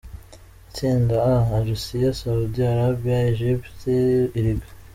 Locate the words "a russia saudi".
1.33-2.59